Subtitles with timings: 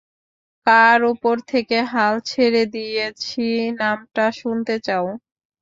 [0.67, 3.45] কার উপর থেকে হাল ছেড়ে দিয়েছি
[3.79, 5.05] নামটা শুনতে চাও?